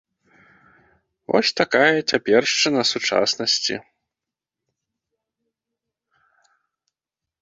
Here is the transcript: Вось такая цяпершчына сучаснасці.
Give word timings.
Вось 1.31 1.51
такая 1.59 1.91
цяпершчына 2.11 2.81
сучаснасці. 2.93 3.75